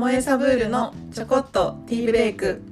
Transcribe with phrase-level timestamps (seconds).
[0.00, 2.62] もえサブールのちょこっとティーブレイク。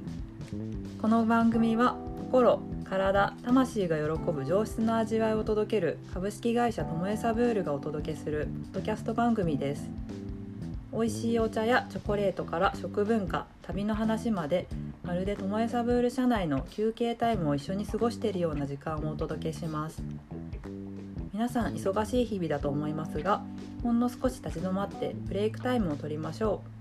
[1.03, 9.91] この番組は心体魂が喜ぶ上質な味わいを届ける株式会社ともえサブールがお届けするポッドキャスト番組です。
[10.91, 14.66] 美味しいお茶やチョコレートから食文化旅の話まで
[15.05, 20.02] まるでともえサブール社内の休憩タイムを一緒に過ごしているような時間をお届けします。
[21.34, 23.42] 皆さん忙しい日々だと思いますが
[23.83, 26.77] ほんの少し立ち止まってブレイクタイムを取りましょう。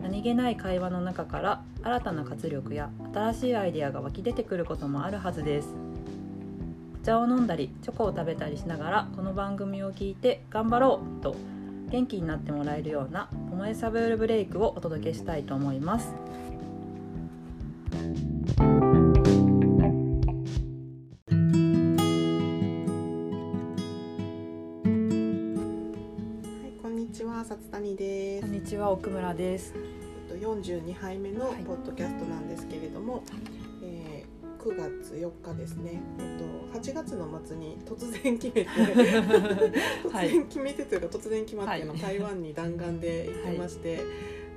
[0.00, 5.68] 何気ない会話の中から新たな活力や新しいアイデアが湧き出てくることもあるはずです。
[7.00, 11.34] お茶を飲んだりチョコを食べたりしながらこの番組を聞いて頑張ろうと
[11.90, 16.14] 元気になってもらえるような「ともえサブールブレイク」をお届けしたいと思います。
[28.72, 29.74] ちは奥村です
[30.30, 33.22] えっと42杯目のはいポッドキャストなんですけれども、
[33.82, 36.00] えー9月4日ですね。
[36.20, 38.70] えっと8月の末に突然決めて、
[40.06, 44.00] 突然決めてというか突然決まっての、はい台湾に弾丸で行ってまして。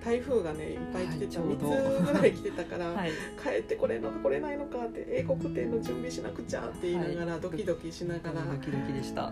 [0.05, 2.05] 台風がねいっぱい来てた、はい3ちょうど。
[2.05, 3.11] つぐらい来てたから、はい。
[3.43, 7.41] 帰ってこれるのか来れないのかって英国店の準備しなくちゃって言いながら、はい。
[7.41, 9.23] ドキドキしながら、ドキドキでした。
[9.23, 9.31] は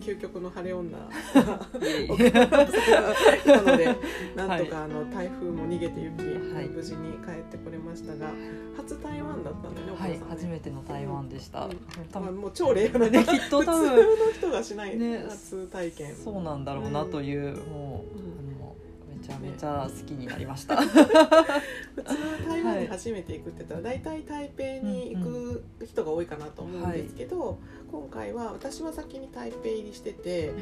[0.00, 1.08] い、究極の晴れ女が
[1.82, 3.86] イエイ送ったので
[4.36, 6.68] なんとかあの台風も逃げて行き、はい。
[6.68, 8.30] 無事に帰ってこれましたが
[8.76, 10.34] 初台湾だったんだよねおはい母さんね。
[10.34, 11.78] 初めての台湾でした、うん。
[12.12, 18.23] 多分まあ、もう超レアな、ねきっと普通の多分人がしないね初体験、そうなんだろうなという、もう、
[19.54, 20.98] めちゃ好きになりました、 普通
[22.46, 27.58] 台湾に初めて行くって言ったら大体台北に行く人が多いかなと思うんですけど、
[27.90, 30.52] 今回は私は先に台北入りしてて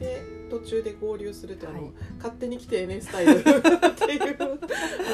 [0.00, 1.92] で途中で合流するってあの、はい。
[2.18, 4.36] 勝手に来てねスタイル っていう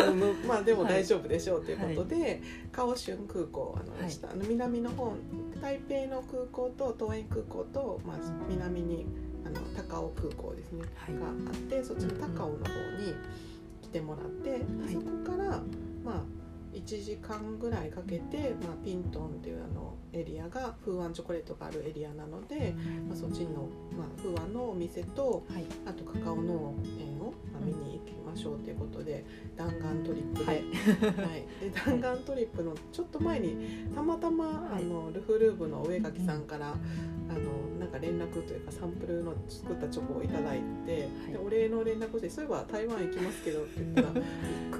[0.02, 2.40] あの まあでも大丈夫でしょうということで、
[2.72, 4.10] カオシュン空港あの、はい。
[4.10, 5.12] 下あの南の方
[5.60, 8.16] 台北の空港と東園空港と、まあ、
[8.48, 9.06] 南に
[9.46, 11.14] あの高尾空港ですね、はい。
[11.14, 13.14] があってそっちの高尾の方に
[13.82, 15.60] 来てもらって、そこから
[16.04, 16.22] まあ
[16.76, 22.74] 1時間ぐらいかけて、まあ、ピントンっていうあのエリアが風湾チョコレートがあるエリアなので、
[23.08, 25.64] まあ、そっちの、まあ、風湾のお店とはい。
[25.86, 29.24] あとカカオ農園を、まあ、見に行きましょうということで
[29.56, 30.56] 弾丸トリップで,、はい。
[31.30, 31.44] はい。
[31.60, 34.82] で弾丸トリップのちょっと前にたまたま、はい。
[34.82, 41.32] あのルフルーブの上垣さんから、あのなんか連絡というかサンプルの作ったチョコをいただいて、はい。
[41.32, 44.08] でお礼の連絡をしてそういえば台湾行きますけどって言ったら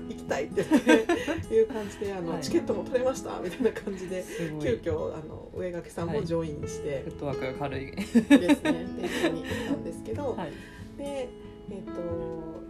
[0.09, 2.43] 行きたいって言っていう感じであの、はい。
[2.43, 4.25] チケットも取れましたみたいな感じで
[4.61, 7.03] 急遽あの上垣さんもジョインして。
[7.05, 7.95] フットワークが軽い。
[7.95, 10.51] ですね、で一緒に行ったんですけど、はい。
[10.99, 11.29] で、
[11.71, 11.93] えっと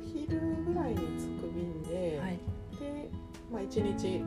[0.05, 1.01] 昼ぐらいに着
[1.41, 2.39] く便で、はい。
[2.79, 3.09] で、
[3.51, 4.25] まあ、一日ね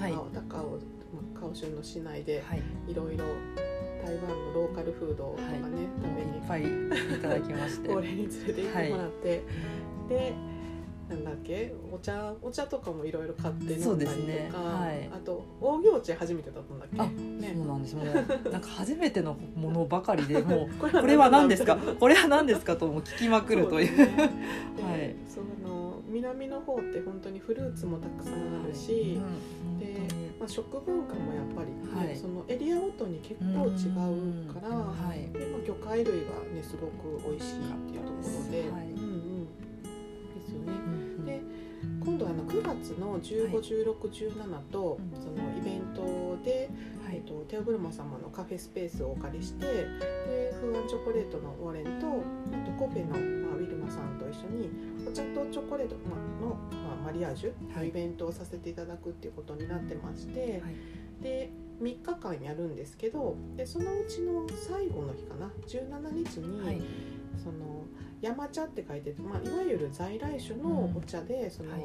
[0.00, 0.12] はい。
[0.12, 2.62] 高尾、高尾、まあ、カオシュンの市内ではい。
[2.88, 3.24] いろいろ
[4.04, 6.62] 台湾のローカルフードとかね、食べにいっぱい。
[6.62, 7.88] いただきまして。
[7.92, 9.42] 恒例に連れて行ってもらって、
[10.08, 10.34] で
[11.10, 11.72] なんだっけ？
[11.92, 14.50] お茶お茶とかもいろいろ買って飲んだりとか、そうですね。
[14.52, 15.08] はい。
[15.12, 17.00] あと大行地初めてだったんだっけ？
[17.00, 17.54] あね。
[17.56, 17.96] そうなんです。
[17.96, 21.76] もうなんか初めてのものばかりで もうこれは何ですか？
[21.76, 23.88] これは何ですかともう聞きまくるという。
[23.88, 24.16] そうね。
[24.76, 25.16] ではい。
[25.28, 29.20] その南の方って本当にフルーツもたくさんあるし、
[29.64, 29.94] うんで
[30.40, 31.70] まあ、食文化もやっぱり
[32.02, 32.16] ね、はい。
[32.16, 34.84] そのエリアごとに結構違うから、うん。
[34.86, 35.32] はい。
[35.32, 38.90] でまあ、魚介類がねすごく美味しいっていうところで、はい
[42.20, 43.64] 今度あの9月の15、はい。
[43.64, 45.20] 16、17と、うん。
[45.20, 46.68] そのイベントで、
[47.06, 47.16] はい。
[47.16, 53.10] えっと、テオブルマ様のカフェスペースをお借りしてで風湾チョコレートのウォーレンとあとコフェの、
[53.48, 54.70] まあ、ウィルマさんと一緒に
[55.08, 56.54] お茶とチョコレートまあの、
[56.84, 57.88] まあ、マリアージュのはい。
[57.88, 61.22] イベントをさせていただくっていうことになってまして、はい。
[61.22, 61.50] で
[61.82, 66.80] 3日間やるんですけどでそのうちの最後の日かな17日に、はい
[67.36, 67.84] その
[68.20, 71.82] 山茶って書いてて、まあ、いわゆる在来種のお茶で、その、はい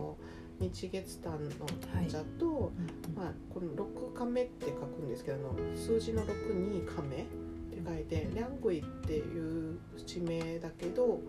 [0.60, 2.72] 日月炭のお茶と、
[3.16, 11.22] まあ、この六亀って書くんですけど数字の6に亀って書いてリャングイっていう地名だけどこ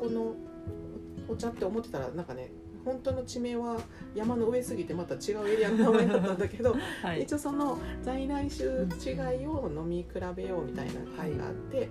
[0.00, 0.34] この
[1.28, 2.52] お茶って思ってたらなんかね
[2.84, 3.78] 本当の地名は
[4.14, 7.22] 山の上すぎてまた違うエリアの名前だったんだけど、 はい。
[7.22, 11.90] 一応その在来種違いを飲み比べようみたいな会があって、で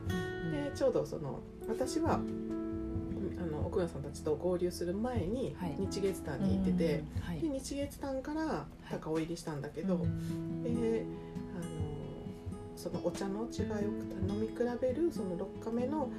[0.76, 5.76] ちょうどその私はあの奥村さんたちと合流する前にはい。
[5.80, 7.40] 日月潭に行ってて、うんはい。
[7.40, 11.06] で日月潭から高尾入りしたんだけど、うんで
[11.56, 11.92] あの
[12.76, 16.10] そのお茶の違いを飲み比べるその6カメの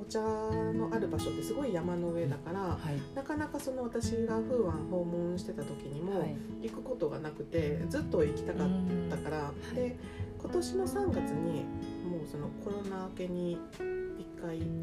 [0.00, 3.14] お茶のある場所ってすごい山の上だから、はい。
[3.14, 6.36] なかなかその私が風湾訪問してた時にもはい。
[6.62, 8.68] 行くことがなくてずっと行きたかっ
[9.10, 9.98] たから、で
[10.38, 11.64] 今年の3月に
[12.08, 14.74] もうそのコロナ明けに1回あのいな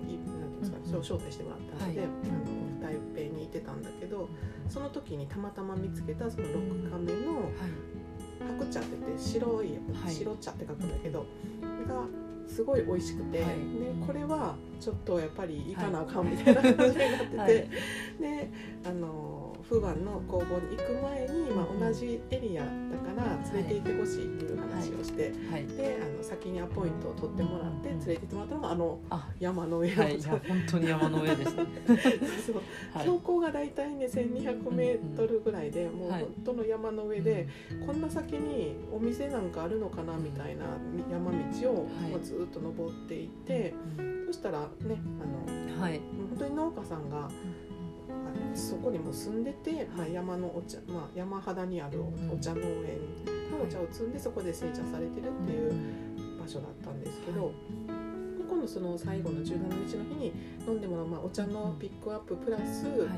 [0.00, 1.00] んていうんですか、うんうん。
[1.00, 2.08] 招待してもらったので、はい。
[2.08, 4.28] あの台北に行ってたんだけど
[4.68, 7.50] その時にたまたま見つけたその6カメのはい。
[8.58, 10.14] 白茶って言って白い、はい。
[10.14, 11.26] 白茶って書くんだけど
[11.88, 12.04] が
[12.52, 13.48] すごい美味しくて、はい。
[13.48, 13.54] で
[14.06, 17.52] これはちょっとやっぱり行かなあかんみたいな感じになってて、はい。
[17.52, 17.70] で
[18.84, 19.31] あの
[19.72, 25.66] フーワンの工房に行く前に、まあ、同じエリアだから連れて行ってほしいっていう話をして、はい。
[25.66, 29.96] であの先にアポイントを取ってもらって連れて行ってもらったのがあのあ山の上。
[29.96, 30.18] の、はい。
[30.18, 30.40] いや本
[30.70, 31.66] 当に山の上ですね。
[33.00, 36.20] 標高が大体ね1200メートルぐらいで、もうはい。
[36.20, 37.48] 本当の山の上で、
[37.86, 40.66] こんな先にお店なんかあるのかなみたいな
[41.10, 42.10] 山道を、はい。
[42.10, 43.72] まあずっと登っていって、
[44.26, 45.98] そしたらねあのはい。
[46.28, 47.30] 本当に農家さんがあの
[48.54, 52.98] そこにも住んでて、まあ、山のお茶、まあ、山肌にあるお茶農園
[53.50, 55.72] のお茶を摘んでそこで製茶されてるっていう
[56.40, 57.54] 場所だったんですけど、はい。
[58.48, 59.46] 今度その最後の17
[59.88, 60.32] 日の日に
[60.66, 63.08] 飲んでもらう、まあ、お茶のピックアッププラス、はい。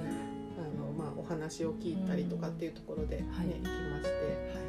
[0.57, 3.47] あのまあ、お話を聞いたりとかっていうところで、ねはい。
[3.49, 3.69] 行きま
[3.99, 4.64] して、ね、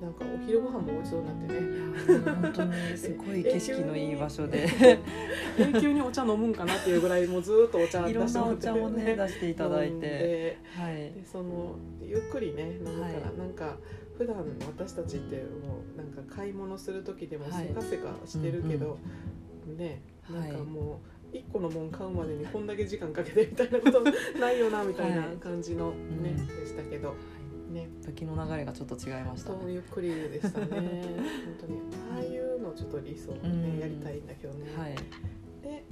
[0.00, 2.42] なんかお昼ご飯も美味しそうになってね。
[2.42, 4.68] 本当にすごい景色のいい場所で。
[5.58, 10.00] 永久にお茶飲むんかなっていうぐらいもうずっとお茶いろんなお茶もね出出していただいて。
[10.00, 10.94] ではい。
[10.94, 13.38] でそのゆっくりね飲むから、はい。
[13.38, 13.76] なんか
[14.18, 14.36] 普段
[14.78, 17.68] 私たちってもうなんか買い物する時でもはい。
[17.68, 18.98] せかせかしてるけど、
[19.78, 20.48] ねなん。
[20.50, 20.62] かはい。
[20.62, 21.00] も
[21.32, 24.00] う一個のもん買うまでにこんだけ時間かけてみたいなこと
[24.38, 25.96] ないよなみたいなはい感じのね、
[26.30, 27.14] うんでしたけど
[27.70, 29.72] ね時の流れがちょっと違いましたね。
[29.72, 30.66] ゆっくりでしたね。
[30.70, 30.80] 本
[31.60, 31.80] 当に。
[32.14, 33.78] ああいうのちょっと理想ね、うん。
[33.78, 34.66] やりたいんだけどね。
[34.76, 34.94] はい。
[35.62, 35.84] で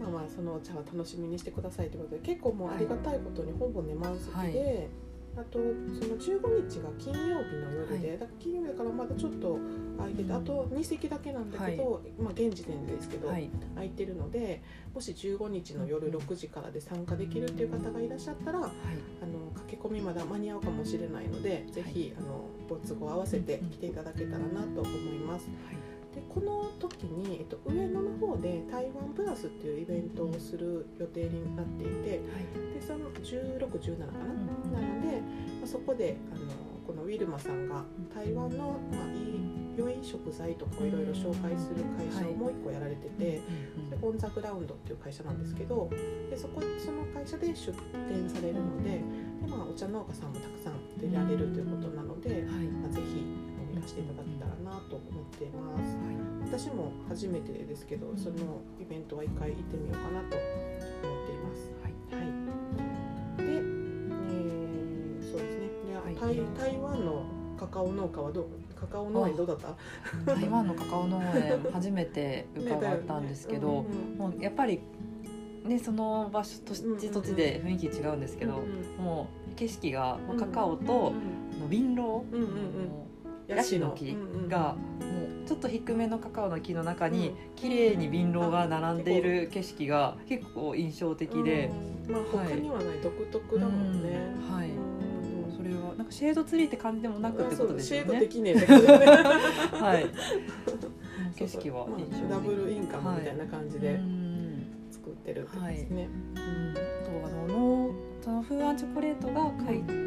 [0.00, 4.88] まあまあそのお茶は楽しみにしてくださいということで結構もうありがたいことにほぼね満席で、
[5.36, 8.18] あとその15日が金曜日の夜で、はい。
[8.18, 9.58] だ金曜日だからまだちょっと
[9.98, 13.50] 空いてて、うんあと2席だけなんだけど、まあ現時点でですけど、はい。
[13.74, 14.62] 空いてるので
[14.94, 18.72] もし15日の夜うん6時からで参加できるっていう方がいらっしゃったらあのはい
[19.66, 25.46] 駆け込みまだ間に合うかもしれないので、ぜひあのご都合合わせて来ていただけたらなと思います。
[26.14, 27.55] でこの時に、えっと、
[28.46, 35.20] で台湾プラスっていうイベントをする予定になっていてでその1617かな、なので、
[35.60, 36.46] まあ、そこであの
[36.86, 37.82] このウィルマさんが
[38.14, 43.24] 台湾の、まあ、いい良い食材とかをいろいろ紹介する会社をもう一個やられてて。
[43.24, 43.42] で
[44.02, 45.88] オン・ザ・グラウンドっていう会社なんですけど
[46.28, 47.72] でそこその会社で出
[48.08, 49.00] 店されるのでで、
[49.48, 52.42] まあ、お茶農家さんもたくさん出られるということなので、はい。
[52.42, 56.35] まあ、ぜひ飲み出していただけたらなと思っています。
[56.46, 58.36] 私も初めてですけどその
[58.80, 60.44] イベントは一回行ってみようかなと思
[61.24, 61.70] っています。
[61.82, 61.92] はい、
[63.38, 65.68] で、えーそうですね。
[65.88, 66.36] ではい。
[66.36, 67.24] 台台湾の
[67.58, 70.34] カカオ農家はどうカカオ農園どうだった？
[70.34, 73.88] 台湾のカカオ農園初めて伺ったんですけど、ね
[74.18, 74.80] もうやっぱり
[75.64, 82.42] ねその場所土地土地で雰囲気違うんですけど、うんもう景色が、まあうんカカオとうんあの瓶ろう、うん。
[82.42, 82.56] うんうん
[83.48, 84.16] ヤシの木
[84.48, 84.76] がも
[85.22, 85.25] う
[85.56, 93.00] っと低めのカカオの木の中に綺麗に瓶ろうが並んでいる景色が結構印象的で、うんまあ他にはない。
[93.02, 94.16] 独特だもんね。
[94.48, 94.54] うん。
[94.54, 94.70] はい。
[94.70, 98.06] うんそれはなんかシェードツリーって感じでもなくってことですよね。
[98.06, 98.28] シェードで。
[98.28, 98.54] きね。
[98.56, 99.76] え。
[99.76, 100.06] はい。
[101.36, 101.86] 景色は。
[101.86, 106.08] まあ印象的ダブルインカムみたいな感じでうん作ってるってことですね。
[106.36, 106.74] うん。
[106.74, 106.80] そ
[107.12, 110.05] うあの農そのフーアンチョコレートが買い取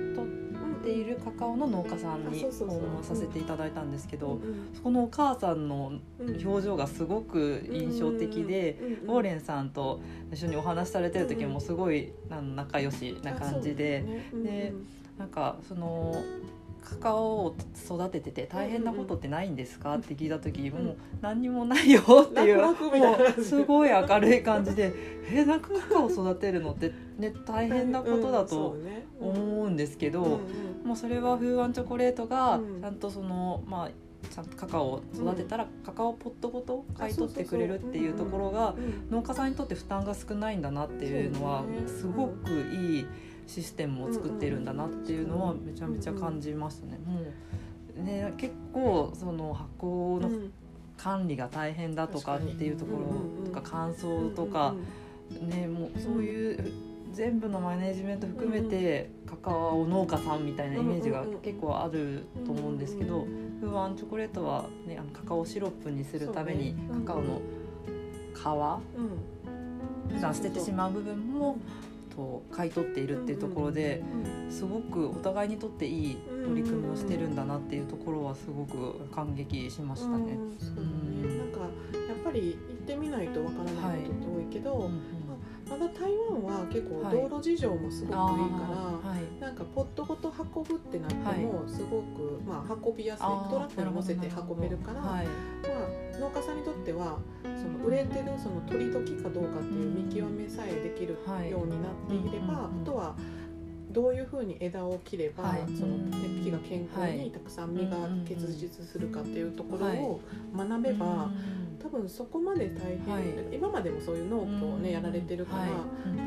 [0.80, 12.14] っているカカオの農家さんに訪問させていただいたんですけど、うんそこのお母さんのうん表情がすごく印象的で、うんウォーレンさんと一緒にお話しされてる時もすごい
[12.56, 14.74] 仲良しな感じで、で
[15.18, 16.16] なんかその
[16.84, 17.56] カカオを
[17.86, 20.72] 育ててて大変なことってないんですかって聞いた時、ん。
[20.72, 22.72] もう何にもないよっていうも
[23.38, 24.94] うすごい明るい感じで
[25.32, 28.78] えなんかカカオ育てるのって、ね、大変なことだと
[29.20, 30.40] 思うんですけど、
[30.90, 32.82] もうそれはフーワンチョコレートがうん。
[32.82, 33.90] ちゃんとその、まあ
[34.28, 38.74] ちゃんとカカオを育てたら、カカオポットごと買い取ってくれるっていうところが
[39.12, 43.08] 農家さんにとって負担が少ないんだなっていうのはすごくいい
[43.46, 46.98] システムを作ってるんだなっていうのはめちゃめちゃ感じますね。
[47.06, 47.22] も
[48.00, 50.32] うね結構その箱の
[50.98, 54.74] 管理が大変だとかっていうところとか乾燥とか
[55.40, 63.26] ねもうそういう全部のマネジメント含めてカカオ農家さんみたいなイメージが結構あると思うんですけど
[63.60, 66.76] フーワンチョコレートは、ね、あのカカオシロップにするために、
[67.06, 67.42] カカオの
[68.34, 70.16] 皮うん。
[70.16, 71.58] 普段捨ててしまう部分も
[72.16, 74.02] と買い取っているっていうところで、
[74.50, 80.34] すごくお互いにとっていい取り組みをしてるんだなっていうところはすごく感激しましたね。
[80.34, 85.19] うんそうだねなんかやっぱり行ってみないとわからないことって多いけど、うんうん
[85.70, 87.16] まだ台湾は結構はい。
[87.30, 88.18] 道路事情もすごくいいか
[89.04, 89.42] ら、はい。
[89.42, 95.26] なんかポットごと運ぶってなってもすごく、まあ、運びやすいトラックに乗せて運べるからはい。
[95.26, 95.32] ま
[96.16, 103.16] あ、農家さんにとってはその売れてるその取り時かどうかっていう見極めさえできるはいようになっていれば、あとは
[103.92, 105.62] どういうふうに枝を切れば、はい。
[105.76, 107.18] その根っきが健康はい。
[107.18, 107.98] にたくさん実が
[108.28, 109.98] 結実するかっていうところはい。
[110.00, 110.20] を
[110.56, 113.24] 学べば、うん多分そこまで大変、はい。
[113.56, 115.72] 今までもそういう農業をね、やられてるから、はい。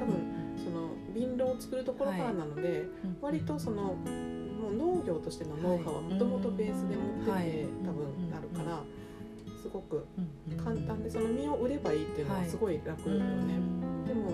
[0.00, 0.16] 多分
[0.56, 2.84] その瓶炉を作るところからなので、
[3.20, 3.94] 割とその
[4.62, 7.66] もう農業としてのノウハウはもともとベースで持ってて、はい。
[7.84, 8.06] 多分
[8.36, 8.82] あるから、
[9.60, 10.06] すごく
[10.62, 13.20] 簡単でその実を売ればいいっていうのはすごい楽よね。
[13.20, 14.04] うん。
[14.04, 14.30] でも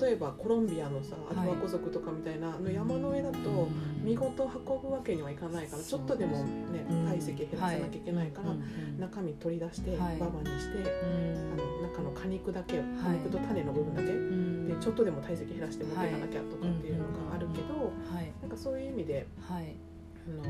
[0.00, 1.48] 例えばコロンビアのさアはい。
[1.48, 3.68] ルバコ族とかみたいなあの山の上だと
[4.02, 8.62] 見事運ぶわけにはいかないからちょっとでもねうん体積減らさなきゃいけないから、うんう
[8.96, 9.00] ん。
[9.00, 10.18] 中身取り出してはい。
[10.18, 11.52] ババにして、うん。
[11.52, 14.68] あの中の果肉だけ果肉と種の部分だけ、うん。
[14.68, 18.32] でちょっとでも体積減らして持っていかなきゃとかっていうのがあるけど、はい。
[18.42, 19.74] なんかそういう意味ではい。
[20.28, 20.42] あの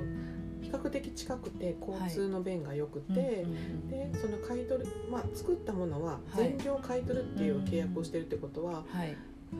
[0.62, 3.44] 比較的近くて交通の便が良くて。
[3.44, 3.52] うん。
[3.52, 3.88] うん。
[3.88, 6.56] でその買い取る、まあ、作ったものははい。
[6.56, 9.16] 全量買い取るっていう契約をしてるってことは、はい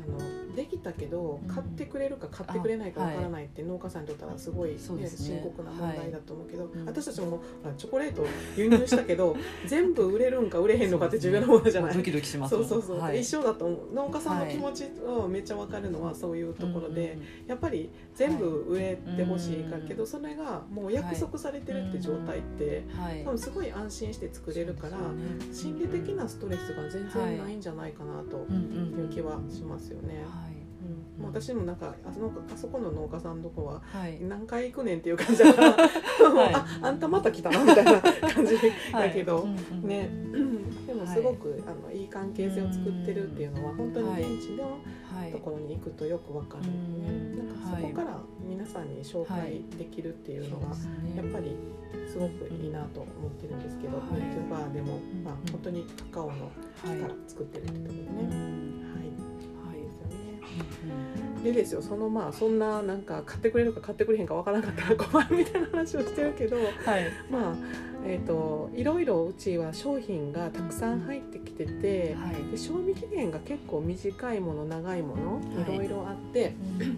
[0.08, 1.48] あのできたけどうん。
[1.48, 6.86] 買ってくれるか買ってくれないかわからないって農家さんにとったらすごい、ね深刻な問題だと思うけど、うん。
[6.86, 7.42] 私たちも
[7.76, 8.24] チョコレート
[8.56, 9.36] 輸入したけど
[9.66, 11.94] 全部売れるんか売れへんのかって重要なものじゃない。
[11.94, 13.20] ドキドキしますそうそうそう、はい。
[13.20, 13.94] 一緒だと思う。
[13.94, 23.22] 農家さんの気持ちをめっちゃ分かるのはそういうところで、やっぱり全部売れてほしいかけど、それがもう約束されてるって状態って、はい。
[23.24, 24.98] 多分すごい安心して作れるから、
[25.52, 30.16] 心理的なストレスが全然ないんじゃないかなという気はしますよね。
[30.16, 30.56] はい。
[31.18, 34.18] うん、私もなんかあそのあそこの農家さんのとこははい。
[34.22, 38.54] 何回行くねんっていう感じだから、 ああんたまた来たなみたいな感じ
[38.92, 39.46] だけど、
[39.82, 40.10] ね、
[40.86, 44.78] でもすごく、あのいい関係性を作ってるっていうのは本当に現地の
[45.16, 45.32] はい。
[45.32, 47.38] ところに行くとよくわかるよね、うん。
[47.38, 50.68] なんかそこから皆さんに紹介できるっていうのが、
[51.16, 51.56] やっぱり
[52.06, 56.50] すごくいいなと思ってるんですけど、はいミルクバーでも、まあうん、本当にカカオの
[56.82, 58.55] 木から作ってるってところね。
[61.42, 66.66] でですよそのまあそんななんか買ってくれるか買ってくれへんかわからなかったら困るみたいな話をしてるけどはい。
[67.30, 67.54] まあ
[68.04, 72.50] えー、といろいろうちは商品がたくさん入ってきててはい。
[72.50, 75.74] で賞味期限が結構短いもの長いものはい。
[75.74, 76.54] いろいろあって、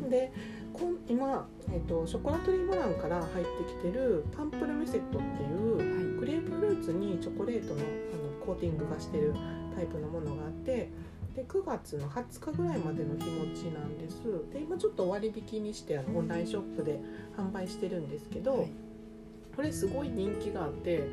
[0.08, 0.32] で
[0.72, 9.34] こん今、えー、とショコラトリーモランから入ってきてるパンプルメセットっていうグレープフルーツにチョコレートのあのコーティングがしてる
[9.74, 10.88] タイプのものがあって
[11.38, 14.20] で9月の20日ぐらいまでの日持ちなんです。
[14.52, 16.98] で今ちょっと割引にしてあのオンラインショップで
[17.36, 18.70] 販売してるんですけど、はい。
[19.54, 21.08] これすごい人気があって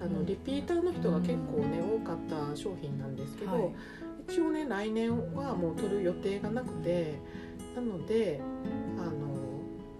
[0.00, 0.26] あのうん。
[0.26, 3.72] リピーターの人が結構ね多かった商品なんですけど、はい。
[4.28, 7.18] 一応ね来年はもう取る予定がなくて
[7.74, 8.40] なので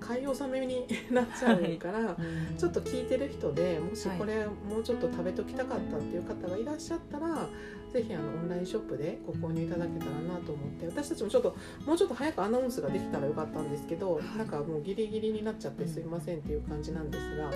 [0.06, 2.16] 買い納めになっちゃうから、
[2.58, 7.48] ちょっと聞いてる人でもしはいこれもうちょっと食べときたかったっていう方がいらっしゃったら、
[7.92, 11.56] ぜひあのオンラインショップでご購入いただけたらなと思って私たちもちょっと
[11.86, 17.48] もうちょっと早くアナウンスができたらよかったんですけど、なんかもうギリギリになっちゃってすいませんっていう感じなんですが。
[17.48, 17.50] あ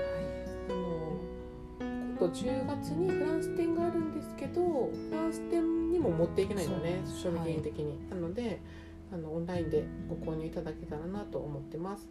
[0.72, 0.98] の
[1.80, 8.60] 今度10月にフランス店があるんですけどフランス店にも持っていけないのね賞味期限的に、なので
[9.12, 12.08] あのオンラインでご購入いただけたらなと思ってます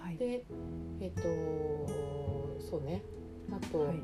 [0.00, 0.16] はい。
[0.16, 0.44] で
[1.00, 1.22] えっ、と
[2.60, 3.02] そうね。
[3.52, 4.02] あと、はい。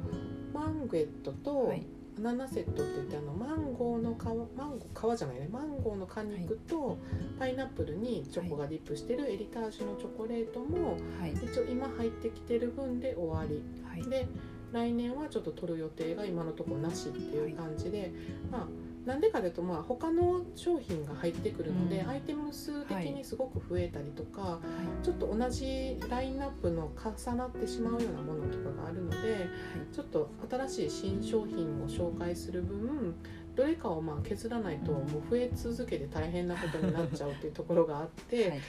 [0.53, 1.87] マンゲットとはい。
[2.19, 4.25] アナナセットって言ってあのマンゴーの皮
[4.57, 5.49] マンゴー皮じゃないね。
[5.53, 6.97] マンゴーの果肉と
[7.39, 11.33] パイナップルにチョコがディップしてるエリタージュのチョコレートもはい。
[11.35, 13.63] 一応今入ってきてる分で終わり。
[13.87, 14.11] はい。
[14.11, 14.27] で
[14.73, 18.13] 来年はちょっと取る予定が今のところなしっていう感じで、
[18.51, 18.67] まあ
[19.07, 22.09] なんでかというとまあ他の商品が入ってくるので、うん。
[22.11, 24.59] アイテム数的にすごく増えたりとか、
[25.03, 29.49] ちょっと同じラインナップの重なってしまうようなものとかがあるので
[29.93, 33.15] ちょっと新しい新商品を紹介する分
[33.55, 38.51] どれかをまあ削らないともう増え続けて大変なことになっちゃうっていうところがあって。
[38.51, 38.61] はい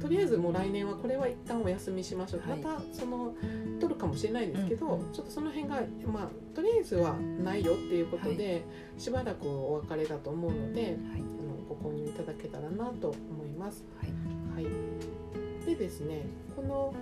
[0.00, 2.60] とりあえずもう来年はこれは一旦お休みしましょう、はい。
[2.60, 3.34] またその
[3.80, 5.12] 取るかもしれないですけど、うんうん。
[5.12, 8.64] ちょっとその辺がまあとりあえずはないよっていうことで、
[8.96, 10.90] しばらくお別れだと思うのではい。
[10.90, 13.84] あのご購入いただけたらなと思います。
[14.00, 14.64] はい。
[14.64, 16.26] はい、でですね
[16.56, 16.92] この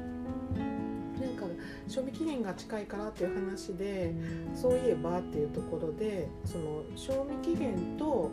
[1.21, 1.47] なんか
[1.89, 4.15] 賞味期限が近いからっていう話で
[4.55, 8.31] そういえばっていうところでその賞味期限と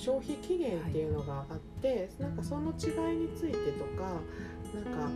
[0.00, 4.20] 消費期限っていうのがあって、はい、なんかその違いについてとか
[4.74, 5.10] なんか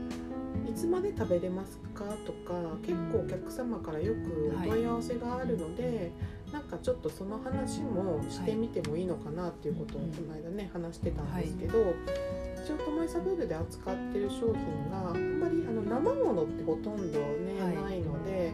[0.69, 11.91] いつまで食べれますかとか結構お客様からよくお問い合わせがあるので、はいなんかちょっとその話もしてみてもいいのかなっていうことをこの間ね話してたんですけど、はい、
[12.65, 18.53] 一応トモエサブールで扱ってる商品があんまりあの生ものってほとんどね、はい、ないので、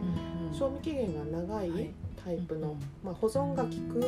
[0.51, 1.91] 賞味期限が長い
[2.25, 4.01] タイプの、まあ、保存が効く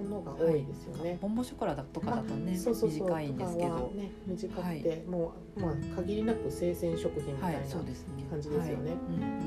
[0.00, 1.18] ものが多いですよね。
[1.20, 3.08] ボンボショコラとかだとねそうそうそう。
[3.08, 7.84] 短いんですけど、ね、短くて、はい、もう、まあ、限りなく生鮮食品みたいな感
[8.40, 8.92] じですよね。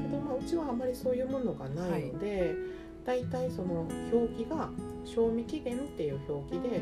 [0.04, 2.54] けど、まあ、うちはあまりそういうものがないので、
[3.06, 4.70] 大体その表記が
[5.06, 6.82] 賞味期限っていう表記で、はい、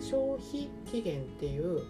[0.00, 1.84] 消費期限っていう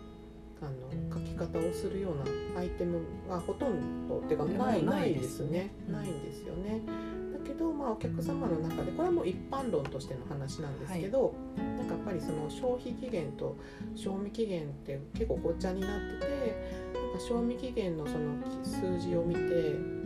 [0.61, 6.80] あの書き方をするようなアイテムがほとんどっていうかないないですね、ないんですよね。
[6.82, 7.13] だけ
[7.58, 13.56] ど、まあ、お客様の中でこれはもう一般論としての話なんですけど、はい、なんかやっぱりその消費期限と
[13.94, 18.34] 賞味期限って結構ごっちゃになっててなんか賞味期限のその
[18.64, 19.40] 数字を見て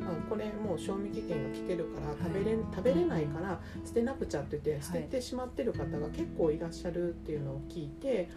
[0.09, 8.31] あこれもう賞味期限が来てるから食べれ,、食べれないから捨てなくちゃって言って捨ててしまってる方が結構いらっしゃるっていうのを聞いて、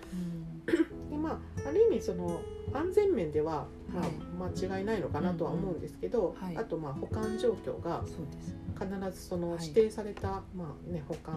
[1.12, 2.42] でまあある意味その
[2.74, 8.02] 安全面では、まあ、間違いないのかなとは思うんですけど、あとまあ保管状況が
[8.80, 11.36] 必ずその指定された、まあね、保管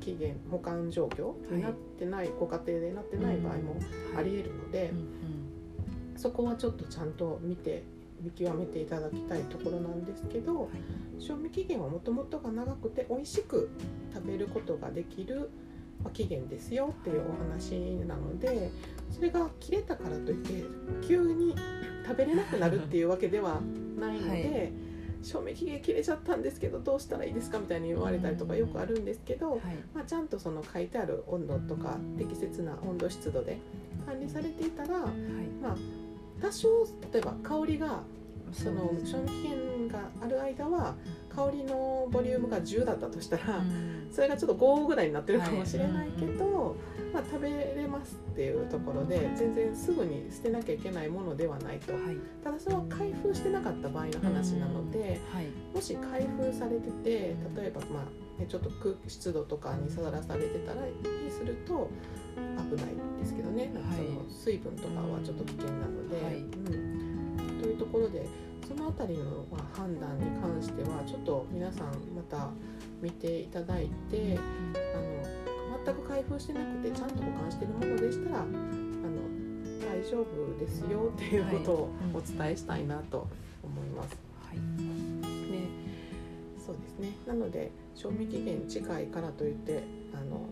[0.00, 3.76] 期限保管状況になってない、ご家庭でなってない場合も
[4.16, 4.92] ありえるので、
[6.16, 7.84] そこはちょっとちゃんと見て
[8.22, 13.70] 見極めていただきたいところなんですけど、はい、賞味期限はもともとが長くて美味しく
[14.14, 15.50] 食べることができる
[16.10, 17.72] 期限ですよっていうお話
[18.06, 18.70] なので
[19.10, 20.64] それが切れたからといって
[21.06, 21.54] 急に
[22.06, 23.60] 食べれなくなるっていうわけでは
[23.98, 24.28] ないので。
[24.28, 24.92] はい
[25.22, 29.60] 賞味期限切れちゃったんですけどどうしたらいいですかみたいに言われたりとかよくあるんですけど、はい、
[29.94, 33.58] まあ、ちゃんとその書いてある温度とか適切な温度湿度で
[34.04, 35.12] 管理されていたら、はい、
[35.62, 35.76] まあ
[36.40, 36.68] 多少
[37.12, 38.02] 例えば香りが
[38.52, 40.94] その賞味期限がある間は
[41.34, 43.62] 香りのボリュームが10だったとしたら、
[44.10, 46.76] それがちょっと5ぐらいになってるかもしれないけど、
[47.12, 51.94] まあ、食べれますっていうところで全然すぐに捨てなきゃいけないものではないと、
[52.44, 55.20] ただそれは開封してなかった場合の話なので、
[55.74, 57.10] もし開封されてて
[57.56, 60.92] 例えばまあ、ね、ちょっと空湿度とかにさらされてたらに
[61.30, 61.88] すると
[62.36, 63.70] 危ないですけどね。
[63.74, 66.16] なんかその水分とかはちょっと危険なので。
[66.66, 67.21] うん
[67.92, 68.26] ころで
[68.66, 72.48] その辺りの判断に関してはちょっと皆さんまた
[73.02, 74.38] 見ていただいて
[74.74, 78.52] あの全く開封してなくてちゃんと保管してるものでしたらあの
[79.80, 83.28] 大丈夫ですよっていうことをお伝えしたいなと
[83.62, 84.16] 思います。
[84.48, 85.68] はい、ね、
[86.64, 87.12] そうですね。
[87.26, 89.82] なので賞味期限近いからといって
[90.14, 90.46] あの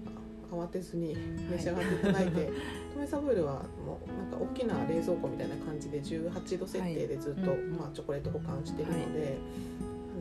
[0.51, 1.17] 慌てずに
[1.51, 2.53] 召し上がっていただいて、はい、
[3.01, 9.31] トメサブールはもうなんか大きな冷蔵庫みたいな感じで18度設定でずっと、はい、まあ、チョコレート保管してるので、はい、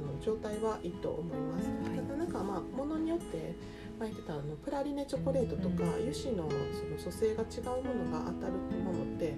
[0.07, 1.67] あの状態はいいと思います。
[1.67, 3.55] ただなんかまあものによって
[3.99, 9.35] 前言ってたあのプラリネチョコレートとか、油脂のその組成が違うものが当たるものって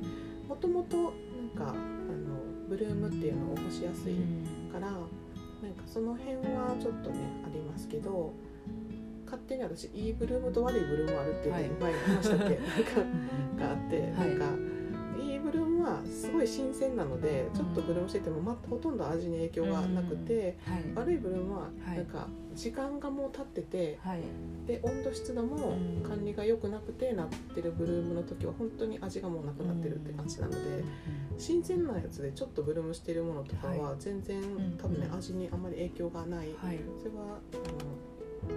[0.48, 2.38] もともとなんかあの
[2.70, 4.18] ブルームっていうのを起こしやすい
[4.72, 5.08] から、なんか
[5.88, 8.34] その辺はちょっとねありますけど。
[9.32, 12.84] 勝手に私いいブルームと悪いブルームあるっていう前に話したっけ、はい、なん
[13.58, 14.46] かがあって、なんか
[15.24, 15.36] い。
[15.36, 24.22] いブルームはすごい新鮮なのでちょっとブルームしてても、ま、ほとんど味に影響がなくて、はい、悪いブルームはなんか時間がもう経ってて、はい、
[24.68, 30.84] で温度湿度も管理が良くなくてなってるブルームの時は本当に味がもうなくなってるって感じなので
[31.38, 34.42] 新鮮なやつでちょっとブルームしてるものとかは全然
[34.78, 36.50] 多分ね味にあんまり影響がない、
[37.00, 38.11] それはあの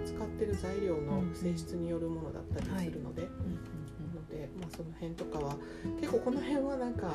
[0.05, 5.55] 使ってる材料の性質によるものだったりするので、なので、まあ、その辺とかは
[5.99, 7.11] 結構この辺はなんか、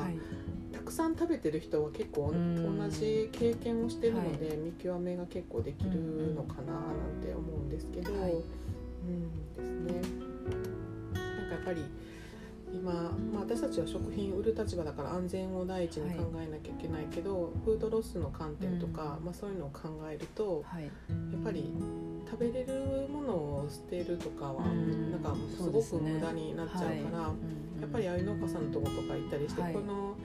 [0.71, 10.01] たくさん食べてる人は結構同じ経験をしてるので、見極めが結構できるのかななんて思うんですけど、うんですね。
[11.13, 11.83] なんかやっぱり
[12.73, 20.91] 今、まあ、私たちは食品売る立場だから安全を第一に考えなきゃいけないけど、はい、フードロスの観点とか、うん、まあ、そういうのを考えると、はい、やっ
[21.43, 21.73] ぱり
[22.31, 27.33] 食べれるものを捨てるとかは、うん、なんかすごく無駄になっちゃうから、ねは
[27.77, 30.15] い、やっぱりああいう農家さんのとことか行ったりして、この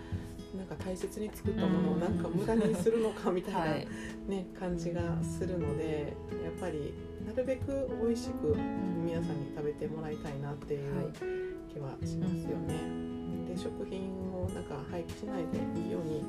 [0.57, 6.95] なんか大切に作ったものをなんか無駄にするのかみたいな、ね、感じがするのでやっぱり
[7.27, 8.57] なるべく美味しく
[9.05, 11.57] 皆さんに食べてもらいたいなっていう。
[11.77, 13.55] 気はしますよね。
[13.55, 16.25] で食品をなんか廃棄しないでいいように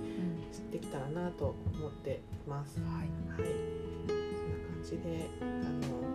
[0.72, 2.80] できたらなと思っています。
[2.82, 3.52] はい、はい、
[4.92, 6.08] であの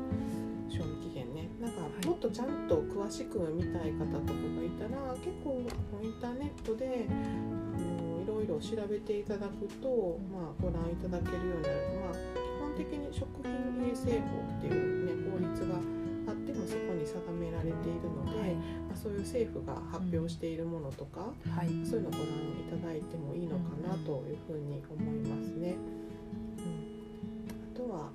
[0.70, 1.48] 賞味期限ね。
[1.60, 5.62] なんかもっとちゃんと詳しく見たい方とかがいたら結構
[6.02, 13.52] インターネットであのいろいろ調べていただくと、まあ、ご覧いただけるようになる、まあ、基本的に食品
[13.86, 15.76] 衛生法っていう、ね、法律が
[16.26, 25.76] あってもそこに定められているので、はい、まあ、そういう政府が発表しているものとか、うんはい、そういうのをご覧いただいてもいいのかなというふうに思いますね。
[26.58, 28.10] うん、あとは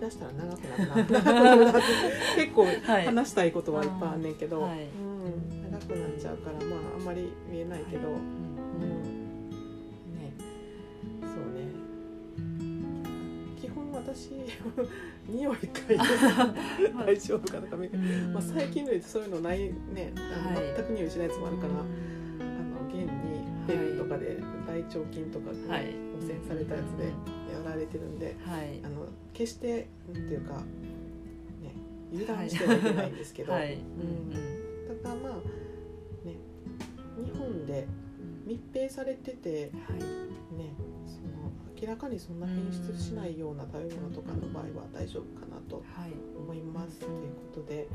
[0.00, 1.72] 出したら長くなるな
[2.36, 2.66] 結構
[3.04, 4.22] 話したいことはいっぱいあん。
[4.22, 6.06] ねんけど、はい、うん、長くな。
[6.06, 7.04] っちゃうからまああん。
[7.04, 7.76] まり言えな。
[7.76, 9.19] いけど、はい、うん
[14.14, 14.30] 私
[15.28, 15.96] 匂い嗅いで
[16.94, 19.60] 大丈夫かとか、まあ、最近のそういうのない
[19.94, 20.12] ね。
[20.76, 27.12] 全く匂いしないやつもあるから、あの現にペンとかで大腸菌とかが汚染されたやつでや
[27.64, 28.36] られてるんで、
[28.82, 30.54] あの決してっていうか
[31.62, 31.72] ね
[32.12, 33.74] 油断してはいけないんですけど、はい。
[33.74, 35.32] うん、だからまあ
[36.26, 36.36] ね
[37.16, 37.86] 日本で
[38.46, 40.74] 密閉されてて、はい、ね
[41.06, 41.39] その
[41.80, 45.82] 明らかにそんな変質しないような食べ物とかの場合は大丈夫かなと
[46.38, 47.10] 思います、という
[47.54, 47.88] ことで。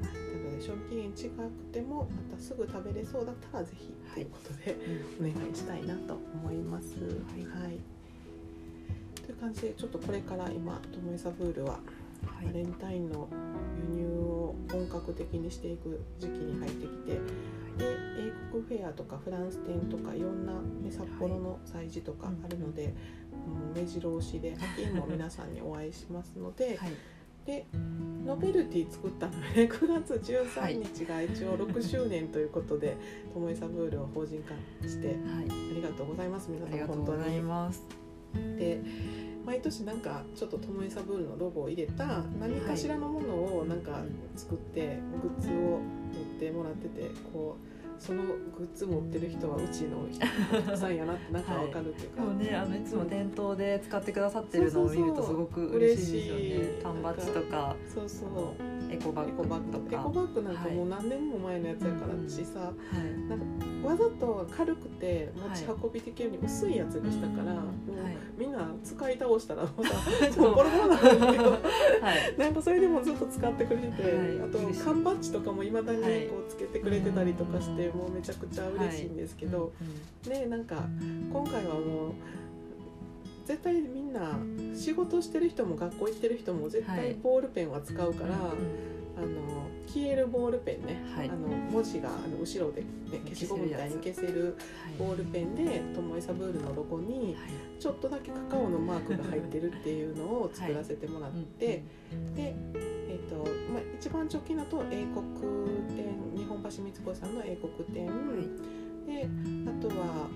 [0.00, 4.76] なので賞味期限違くてもまたすぐ食べれそうだったらぜひということで、
[5.18, 6.94] お願いしたいなと思います。
[6.98, 7.02] は
[7.68, 7.78] い。
[9.26, 11.80] という感じでちょっとこれから今トモエサブールは
[12.24, 13.28] バレンタインの
[13.92, 17.20] 輸入を本格的にしていく時期に入ってきて
[17.76, 17.84] で
[18.18, 22.94] 英国フェアとかフランス店とかいろんな、ね、札幌の催事とかあるので、
[23.74, 26.76] うん、目白押しで秋も皆さんにお会いしますので。
[26.76, 26.90] はい
[27.46, 27.64] で
[28.24, 32.96] ノベルティ作ったのね9月13日が一応6周年ということで、
[33.32, 34.52] ともえサブールを法人化
[34.86, 37.40] して、はい、ありがとうございます皆さん本当に。
[38.58, 38.80] で
[39.46, 44.02] 毎年なんかちょっとトモエサブールのロゴを入れた何かしらのものをなんか
[44.34, 45.80] 作ってグッズを持っ
[46.40, 47.75] てもらっててこう。
[47.98, 50.08] そのグッズ持ってる人はうちのお
[50.54, 56.80] 客さんやなってなんかわかるっていうか、はい、もうねあのいつも店頭で使ってくださってるのを見るとすごく嬉しいですよね。
[56.82, 58.28] 缶バッジとかそうそう。
[58.92, 60.00] エコバッグとか。
[60.00, 67.64] エコバッグなんかもう何年も前のやつやから私さ、はい、なんかわざと軽くて持ち運び的に薄いやつにしたから、もう
[68.38, 69.86] みんな使い倒したらも う。
[69.86, 71.60] さもうボロボロなんだけど、はい、
[72.38, 76.08] なんかそれでもずっと使ってくれてて、あと缶バッジとかもいまだにこ
[76.46, 79.72] うつけてくれてたりとかして、もうめちゃくちゃ嬉しいんですけど、
[80.28, 80.84] ねなんか
[81.32, 82.12] 今回はもう。
[83.46, 84.36] 絶対みんな
[84.74, 89.26] 仕事してる人も学校行ってる人も絶対ボールペンは使うから、はい、あの
[89.86, 92.86] 消えるボールペンね、はい、あの文字があの後ろで、ね、
[93.24, 94.56] 消しゴムみたいに消せる
[94.98, 97.36] ボールペンでともえサブールのロゴに
[97.80, 101.82] ちょっとだけカカオのマークが入ってるっていうのを作らせてもらって、で、
[102.36, 103.36] えーと
[103.72, 105.24] まあ、一番直近だと英国
[105.96, 106.04] 店
[106.36, 108.06] 日本橋三越さんの英国店、
[109.06, 109.28] で
[109.70, 110.28] あとは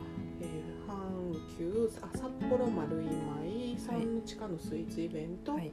[1.61, 5.71] 級あ札幌丸い舞三の地下のスイーツイベント、はい、で、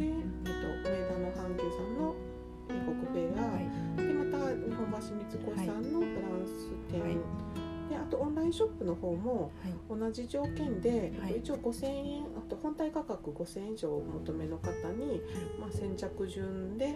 [0.00, 0.12] えっ
[0.82, 2.14] と、梅田の阪急さんの
[5.38, 7.10] 本橋三越さんのフランス店、はい、
[7.90, 9.50] であとオンラインショップの方も
[9.88, 15.20] 同じ条件で、はい、一応5000円あと本体価格5000円以上お求めの方に、
[15.60, 16.94] まあ、先着順で、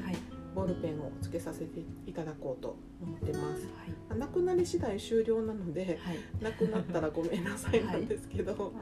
[0.54, 3.66] ボールペンをつけさせていただこうと思ってます。
[4.08, 8.72] はい、なくなり次第終了なので、はい、なくなったらごめんなさいなんですけど、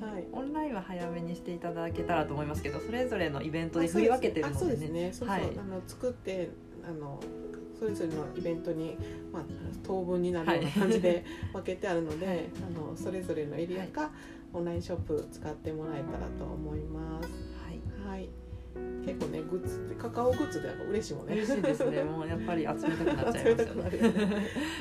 [0.00, 5.12] はい、オンラインは早めにしていただけたらと思いますけど、それぞれのイベントで振り分けてるので、ね、そうですね。
[5.12, 6.50] そうそう、あの作って
[6.82, 7.20] あの
[7.80, 8.94] それぞれのイベントに、
[9.32, 9.42] まあ、
[9.82, 14.10] 当分になるような感じで分けてあるので、はい、あのそれぞれのエリアか、
[14.52, 17.28] オンラインショップ使ってもらえたらと思います。
[18.06, 18.28] はい、はい。
[19.04, 21.34] 結構ねグッズカカオグッズで嬉しいもんね。
[21.34, 22.04] 嬉しいですね。
[22.04, 23.90] もうやっぱり集めたくなっちゃいますよね。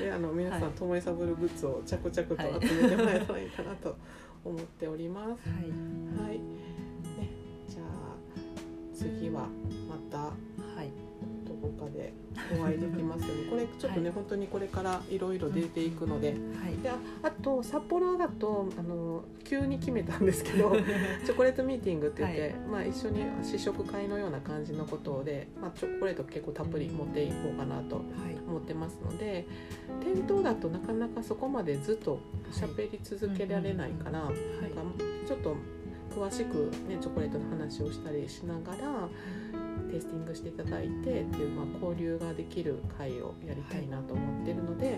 [0.01, 3.95] で あの皆さんともえさぶるグッズを着々と集めてもらえたらいいかなと
[4.43, 5.49] 思っております。
[5.49, 6.41] はい、はい、ね、
[7.67, 8.15] じゃあ
[8.93, 9.47] 次は
[9.88, 10.33] また
[11.80, 12.13] かで
[12.60, 16.38] お会いできますよねこれちょっとね、はい、本当にこれからいろいろ出ていくので,、はい、
[16.82, 20.76] でああと札幌だとあの急に決めたんですけど
[21.26, 28.02] チョコレートミーティングって言って、はい、まあ、一緒に試食会のような感じのことで、まあ、チョコレート結構たっぷり持っていこうかなと
[28.48, 29.46] 思ってますので、
[30.04, 32.20] 店頭だとなかなかそこまでずっと
[32.52, 34.34] 喋り続けられないから、なんか
[35.28, 35.56] ちょっと
[36.10, 39.08] 詳しく、ね、チョコレートの話をしたりしながら
[39.89, 44.97] テイスティングしていただいてっていう、まあ、交流ができる会をやりたいなと思ってるので、はい、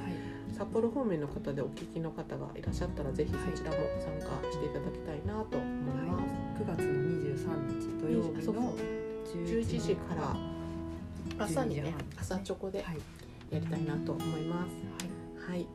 [0.52, 6.22] 札幌方面の方でお聞きの方がいらっしゃったらぜひそちらも参加していただきたいなと思います。
[6.22, 6.28] は
[6.60, 6.94] い、9月の
[7.36, 8.76] 23日土曜日の
[9.34, 10.36] 11時から
[11.46, 12.86] 朝にね朝チョコで
[13.50, 15.46] やりたいなと思います。
[15.48, 15.68] はい、はい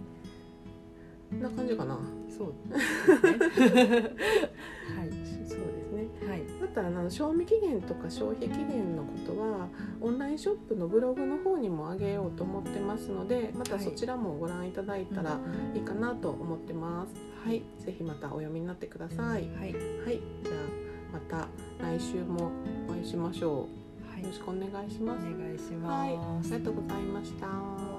[1.31, 1.99] こんな感じかな。
[2.29, 2.77] そうね。
[6.77, 9.69] たあの賞味期限とか消費期限のことは
[10.01, 15.41] オンラインショップのブログの方にも上げようと思ってますのでまたそちらもご覧いただいたら
[15.75, 17.15] いいかなと思ってます。
[17.45, 19.17] はい、ぜひまたお読みになってください。
[19.23, 21.49] はい、はい、じゃあまた
[21.83, 22.51] 来週も
[22.89, 23.69] お会いしましょ
[24.05, 24.13] う。
[24.13, 25.27] はい、よろしくお願いします。
[25.27, 26.01] お願いします。
[26.01, 27.96] はい、ありがとうございました。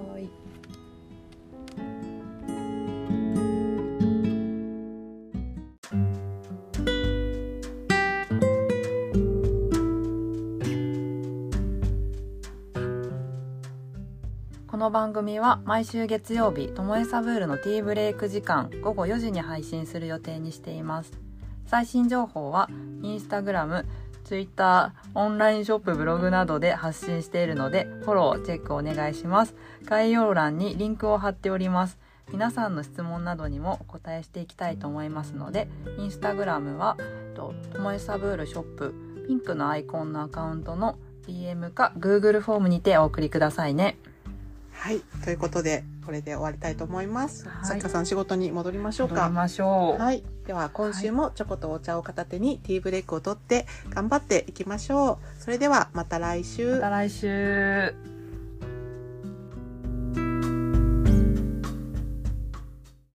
[14.78, 21.12] この番組は毎週月曜日ともえサブールのティーブレイク時間午後4時に配信する予定にしています
[21.66, 22.70] 最新情報は
[23.02, 23.88] インスタグラム
[24.24, 29.56] ツイッター、オンラインショップ、ブログなどで発信しているので、フォロー、チェックお願いします。
[29.86, 31.98] 概要欄にリンクを貼っております。
[32.30, 36.98] 皆さんの質問などにもお答えしていきたいと思いますので、インスタグラムは、
[37.36, 38.94] ともえサブールショップ、
[39.28, 43.98] ピンクのアイコンのアカウントの DM か Google フォームにてお送りくださいね。
[44.80, 47.46] はい、ということで、これで終わりたいと思います。
[47.64, 49.16] さっかさん仕事に戻りましょうか。
[49.16, 50.02] 戻りましょう。
[50.02, 55.42] はい、では今週もチョコとお茶を片手にティーブレイクを取って頑張っていきましょう。
[55.42, 56.76] それではまた来週。
[56.76, 58.17] また来週。